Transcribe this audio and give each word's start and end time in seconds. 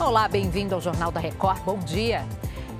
Olá, 0.00 0.28
bem-vindo 0.28 0.76
ao 0.76 0.80
Jornal 0.80 1.10
da 1.10 1.18
Record. 1.18 1.60
Bom 1.64 1.76
dia. 1.80 2.24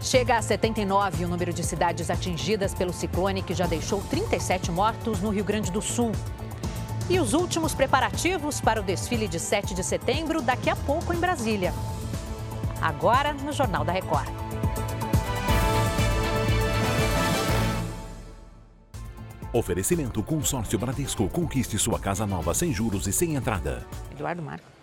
Chega 0.01 0.39
a 0.39 0.43
79 0.43 1.25
o 1.25 1.29
número 1.29 1.53
de 1.53 1.65
cidades 1.65 2.11
atingidas 2.11 2.73
pelo 2.73 2.93
ciclone 2.93 3.43
que 3.43 3.55
já 3.55 3.67
deixou 3.67 4.01
37 4.03 4.71
mortos 4.71 5.21
no 5.21 5.31
Rio 5.31 5.43
Grande 5.43 5.73
do 5.73 5.83
Sul. 5.83 6.13
E 7.11 7.19
os 7.19 7.35
últimos 7.35 7.75
preparativos 7.75 8.61
para 8.61 8.81
o 8.81 8.85
desfile 8.85 9.27
de 9.27 9.41
7 9.41 9.75
de 9.75 9.83
setembro 9.83 10.41
daqui 10.41 10.71
a 10.71 10.77
pouco 10.77 11.13
em 11.13 11.19
Brasília. 11.19 11.75
Agora 12.81 13.33
no 13.33 13.53
Jornal 13.53 13.85
da 13.85 13.93
Record. 13.93 14.29
Oferecimento 19.53 20.23
Consórcio 20.23 20.79
Bradesco. 20.79 21.29
Conquiste 21.29 21.81
sua 21.81 21.99
casa 21.99 22.25
nova 22.25 22.55
sem 22.55 22.73
juros 22.73 23.09
e 23.09 23.13
sem 23.13 23.35
entrada. 23.35 23.85
Eduardo 24.13 24.41
Marco. 24.41 24.78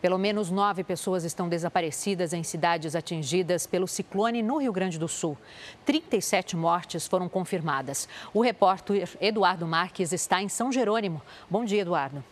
Pelo 0.00 0.18
menos 0.18 0.50
nove 0.50 0.84
pessoas 0.84 1.24
estão 1.24 1.48
desaparecidas 1.48 2.32
em 2.32 2.42
cidades 2.42 2.94
atingidas 2.94 3.66
pelo 3.66 3.88
ciclone 3.88 4.42
no 4.42 4.58
Rio 4.58 4.72
Grande 4.72 4.98
do 4.98 5.08
Sul. 5.08 5.36
37 5.84 6.56
mortes 6.56 7.06
foram 7.06 7.28
confirmadas. 7.28 8.08
O 8.34 8.42
repórter 8.42 9.08
Eduardo 9.20 9.66
Marques 9.66 10.12
está 10.12 10.42
em 10.42 10.48
São 10.48 10.70
Jerônimo. 10.70 11.22
Bom 11.50 11.64
dia, 11.64 11.80
Eduardo. 11.80 12.22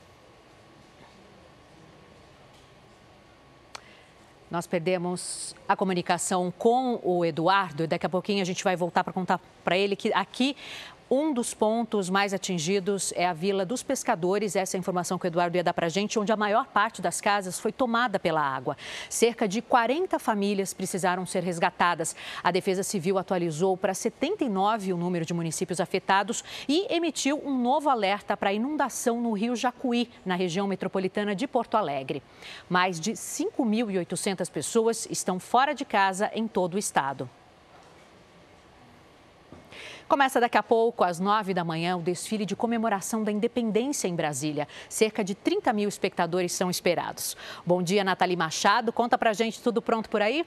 Nós 4.51 4.69
perdemos 4.69 5.53
a 5.67 5.75
comunicação 5.75 6.53
com 6.57 7.01
o 7.03 7.25
Eduardo. 7.25 7.89
Daqui 7.89 8.07
a 8.07 8.09
pouquinho 8.09 8.41
a 8.41 8.45
gente 8.45 8.63
vai 8.63 8.77
voltar 8.77 9.03
para 9.03 9.13
contar 9.13 9.41
para 9.65 9.77
ele 9.77 9.97
que 9.97 10.13
aqui 10.13 10.55
um 11.11 11.35
dos 11.35 11.53
pontos 11.53 12.09
mais 12.09 12.33
atingidos 12.33 13.13
é 13.15 13.27
a 13.27 13.33
Vila 13.33 13.65
dos 13.67 13.83
Pescadores, 13.83 14.57
essa 14.57 14.77
é 14.77 14.79
a 14.79 14.81
informação 14.81 15.19
que 15.19 15.27
o 15.27 15.29
Eduardo 15.29 15.57
ia 15.57 15.63
dar 15.63 15.75
para 15.75 15.87
a 15.87 15.89
gente, 15.91 16.19
onde 16.19 16.33
a 16.33 16.37
maior 16.37 16.67
parte 16.67 17.03
das 17.03 17.21
casas 17.21 17.59
foi 17.59 17.73
tomada 17.73 18.19
pela 18.19 18.41
água. 18.41 18.77
Cerca 19.09 19.47
de 19.47 19.61
40 19.61 20.19
famílias 20.19 20.73
precisaram 20.73 21.27
ser 21.27 21.43
resgatadas. 21.43 22.17
A 22.43 22.51
Defesa 22.51 22.83
Civil 22.83 23.19
atualizou 23.19 23.77
para 23.77 23.93
79 23.93 24.93
o 24.93 24.97
número 24.97 25.25
de 25.25 25.35
municípios 25.35 25.81
afetados 25.81 26.43
e 26.69 26.87
emitiu 26.89 27.41
um 27.45 27.57
novo 27.57 27.91
alerta 27.91 28.37
para 28.37 28.53
inundação 28.53 29.21
no 29.21 29.33
rio 29.33 29.55
Jacuí, 29.55 30.11
na 30.25 30.35
região 30.35 30.67
metropolitana 30.67 31.35
de 31.35 31.47
Porto 31.47 31.77
Alegre. 31.77 32.23
Mais 32.69 32.99
de 32.99 33.13
5.800 33.13 34.51
pessoas 34.51 35.07
estão 35.11 35.39
fora 35.39 35.75
de 35.75 35.85
casa 35.85 36.31
em 36.35 36.49
todo 36.49 36.75
o 36.75 36.79
estado. 36.79 37.29
Começa 40.07 40.39
daqui 40.39 40.59
a 40.59 40.63
pouco, 40.63 41.03
às 41.03 41.19
nove 41.19 41.55
da 41.55 41.65
manhã, 41.65 41.97
o 41.97 42.03
desfile 42.03 42.45
de 42.45 42.55
comemoração 42.55 43.25
da 43.25 43.33
independência 43.33 44.07
em 44.07 44.15
Brasília. 44.15 44.69
Cerca 44.87 45.25
de 45.25 45.35
30 45.35 45.73
mil 45.73 45.89
espectadores 45.89 46.53
são 46.53 46.71
esperados. 46.71 47.35
Bom 47.65 47.83
dia, 47.83 48.05
Nathalie 48.05 48.37
Machado. 48.37 48.93
Conta 48.93 49.17
pra 49.17 49.33
gente 49.33 49.63
tudo 49.63 49.81
pronto 49.81 50.11
por 50.11 50.21
aí? 50.21 50.45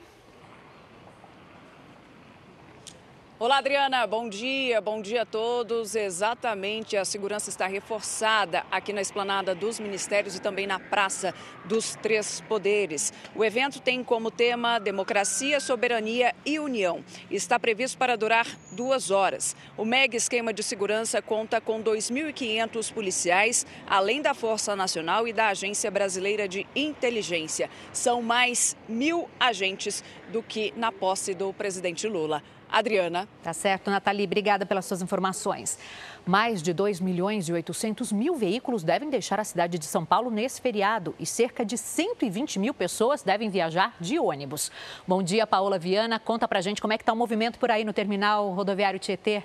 Olá, 3.40 3.60
Adriana. 3.60 4.08
Bom 4.08 4.28
dia, 4.28 4.82
bom 4.82 5.00
dia 5.00 5.22
a 5.22 5.26
todos. 5.26 5.94
Exatamente, 5.94 6.98
a 6.98 7.06
segurança 7.06 7.52
está 7.52 7.68
reforçada 7.68 8.66
aqui 8.72 8.92
na 8.92 9.00
esplanada 9.00 9.54
dos 9.54 9.80
ministérios 9.80 10.36
e 10.36 10.42
também 10.42 10.66
na 10.66 10.80
Praça 10.80 11.36
dos 11.64 11.96
Três 11.98 12.42
Poderes. 12.42 13.14
O 13.36 13.46
evento 13.46 13.80
tem 13.80 14.04
como 14.04 14.32
tema 14.32 14.80
Democracia, 14.80 15.60
Soberania 15.60 16.34
e 16.44 16.58
União. 16.58 17.06
Está 17.30 17.60
previsto 17.60 17.96
para 17.96 18.18
durar 18.18 18.48
duas 18.72 19.12
horas. 19.12 19.56
O 19.78 19.86
mega 19.86 20.18
esquema 20.18 20.52
de 20.52 20.64
segurança 20.64 21.22
conta 21.22 21.62
com 21.62 21.80
2.500 21.80 22.92
policiais, 22.92 23.68
além 23.86 24.20
da 24.20 24.34
Força 24.34 24.76
Nacional 24.76 25.28
e 25.28 25.32
da 25.32 25.50
Agência 25.50 25.92
Brasileira 25.92 26.48
de 26.48 26.66
Inteligência. 26.76 27.70
São 27.94 28.20
mais 28.20 28.76
mil 28.90 29.30
agentes 29.40 30.04
do 30.32 30.42
que 30.42 30.74
na 30.76 30.92
posse 30.92 31.36
do 31.36 31.54
presidente 31.54 32.08
Lula. 32.08 32.42
Adriana. 32.70 33.27
Tá 33.44 33.54
certo, 33.54 33.90
Nathalie. 33.90 34.26
Obrigada 34.26 34.66
pelas 34.66 34.86
suas 34.86 35.02
informações. 35.02 35.80
Mais 36.26 36.62
de 36.62 36.74
2 36.74 37.00
milhões 37.00 37.48
e 37.48 37.54
800 37.54 38.12
mil 38.12 38.36
veículos 38.36 38.84
devem 38.84 39.10
deixar 39.10 39.40
a 39.40 39.44
cidade 39.44 39.80
de 39.80 39.86
São 39.86 40.04
Paulo 40.04 40.30
nesse 40.30 40.60
feriado 40.60 41.16
e 41.18 41.26
cerca 41.26 41.64
de 41.64 41.78
120 41.78 42.60
mil 42.60 42.74
pessoas 42.74 43.24
devem 43.24 43.50
viajar 43.50 43.96
de 44.02 44.20
ônibus. 44.20 44.70
Bom 45.08 45.24
dia, 45.24 45.48
Paola 45.48 45.80
Viana. 45.80 46.20
Conta 46.20 46.46
pra 46.48 46.60
gente 46.60 46.82
como 46.82 46.92
é 46.92 46.98
que 46.98 47.04
está 47.04 47.14
o 47.14 47.16
movimento 47.16 47.58
por 47.58 47.72
aí 47.72 47.86
no 47.86 47.94
terminal 47.94 48.52
rodoviário 48.52 49.00
Tietê. 49.00 49.44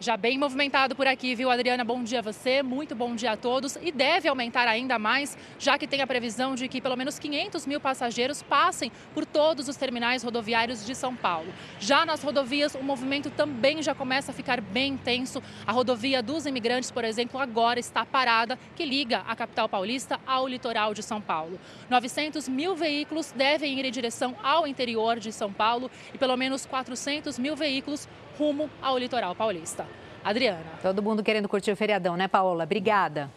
Já 0.00 0.16
bem 0.16 0.38
movimentado 0.38 0.94
por 0.94 1.08
aqui, 1.08 1.34
viu, 1.34 1.50
Adriana? 1.50 1.84
Bom 1.84 2.04
dia 2.04 2.20
a 2.20 2.22
você, 2.22 2.62
muito 2.62 2.94
bom 2.94 3.16
dia 3.16 3.32
a 3.32 3.36
todos. 3.36 3.76
E 3.82 3.90
deve 3.90 4.28
aumentar 4.28 4.68
ainda 4.68 4.96
mais, 4.96 5.36
já 5.58 5.76
que 5.76 5.88
tem 5.88 6.00
a 6.00 6.06
previsão 6.06 6.54
de 6.54 6.68
que 6.68 6.80
pelo 6.80 6.96
menos 6.96 7.18
500 7.18 7.66
mil 7.66 7.80
passageiros 7.80 8.40
passem 8.40 8.92
por 9.12 9.26
todos 9.26 9.66
os 9.66 9.74
terminais 9.74 10.22
rodoviários 10.22 10.86
de 10.86 10.94
São 10.94 11.16
Paulo. 11.16 11.52
Já 11.80 12.06
nas 12.06 12.22
rodovias, 12.22 12.76
o 12.76 12.82
movimento 12.82 13.28
também 13.28 13.82
já 13.82 13.92
começa 13.92 14.30
a 14.30 14.34
ficar 14.34 14.60
bem 14.60 14.92
intenso. 14.92 15.42
A 15.66 15.72
rodovia 15.72 16.22
dos 16.22 16.46
imigrantes, 16.46 16.92
por 16.92 17.02
exemplo, 17.02 17.40
agora 17.40 17.80
está 17.80 18.06
parada, 18.06 18.56
que 18.76 18.84
liga 18.84 19.24
a 19.26 19.34
capital 19.34 19.68
paulista 19.68 20.20
ao 20.24 20.46
litoral 20.46 20.94
de 20.94 21.02
São 21.02 21.20
Paulo. 21.20 21.58
900 21.90 22.48
mil 22.48 22.76
veículos 22.76 23.32
devem 23.32 23.76
ir 23.76 23.84
em 23.84 23.90
direção 23.90 24.36
ao 24.44 24.64
interior 24.64 25.18
de 25.18 25.32
São 25.32 25.52
Paulo 25.52 25.90
e 26.14 26.18
pelo 26.18 26.36
menos 26.36 26.66
400 26.66 27.36
mil 27.36 27.56
veículos 27.56 28.08
rumo 28.38 28.70
ao 28.80 28.96
litoral 28.96 29.34
paulista. 29.34 29.87
Adriana. 30.24 30.64
Todo 30.82 31.02
mundo 31.02 31.22
querendo 31.22 31.48
curtir 31.48 31.70
o 31.70 31.76
feriadão, 31.76 32.16
né, 32.16 32.28
Paola? 32.28 32.64
Obrigada. 32.64 33.30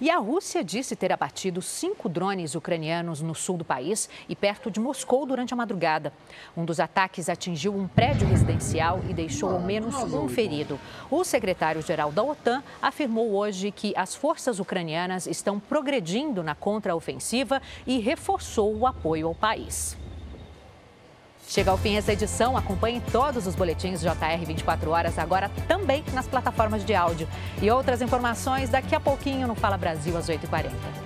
E 0.00 0.10
a 0.10 0.18
Rússia 0.18 0.64
disse 0.64 0.96
ter 0.96 1.12
abatido 1.12 1.62
cinco 1.62 2.08
drones 2.08 2.56
ucranianos 2.56 3.22
no 3.22 3.34
sul 3.34 3.56
do 3.56 3.64
país 3.64 4.08
e 4.28 4.34
perto 4.34 4.70
de 4.70 4.80
Moscou 4.80 5.24
durante 5.24 5.54
a 5.54 5.56
madrugada. 5.56 6.12
Um 6.56 6.64
dos 6.64 6.80
ataques 6.80 7.28
atingiu 7.28 7.74
um 7.74 7.86
prédio 7.86 8.26
residencial 8.26 9.00
e 9.08 9.14
deixou 9.14 9.50
ao 9.50 9.60
menos 9.60 9.94
um 9.94 10.28
ferido. 10.28 10.80
O 11.08 11.22
secretário-geral 11.22 12.10
da 12.10 12.24
OTAN 12.24 12.62
afirmou 12.82 13.34
hoje 13.34 13.70
que 13.70 13.94
as 13.96 14.16
forças 14.16 14.58
ucranianas 14.58 15.28
estão 15.28 15.60
progredindo 15.60 16.42
na 16.42 16.56
contraofensiva 16.56 17.62
e 17.86 17.98
reforçou 18.00 18.76
o 18.76 18.86
apoio 18.86 19.28
ao 19.28 19.34
país. 19.34 19.96
Chega 21.48 21.70
ao 21.70 21.78
fim 21.78 21.96
essa 21.96 22.12
edição. 22.12 22.56
Acompanhe 22.56 23.00
todos 23.12 23.46
os 23.46 23.54
boletins 23.54 24.00
JR 24.00 24.44
24 24.46 24.90
horas 24.90 25.18
agora 25.18 25.50
também 25.68 26.04
nas 26.12 26.26
plataformas 26.26 26.84
de 26.84 26.94
áudio. 26.94 27.28
E 27.60 27.70
outras 27.70 28.02
informações 28.02 28.70
daqui 28.70 28.94
a 28.94 29.00
pouquinho 29.00 29.46
no 29.46 29.54
Fala 29.54 29.76
Brasil 29.76 30.16
às 30.16 30.28
8h40. 30.28 31.03